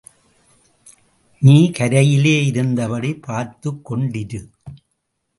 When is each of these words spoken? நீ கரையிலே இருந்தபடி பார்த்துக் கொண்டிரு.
நீ 1.39 1.71
கரையிலே 1.79 2.45
இருந்தபடி 2.45 3.13
பார்த்துக் 3.13 3.91
கொண்டிரு. 3.91 4.41